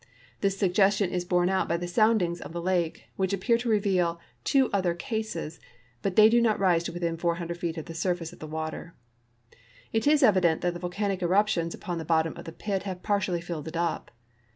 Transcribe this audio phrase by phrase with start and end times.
[0.39, 3.69] This sug gestion is borne out by the soundings of the lake, which appear to
[3.69, 5.59] reveal two other cases,
[6.01, 8.95] but they do not rise to within 400 feet of the surface of the water.
[9.93, 13.41] It is evident that the volcanic eruptions upon the bottom of the pit have partially
[13.41, 14.09] filled it up.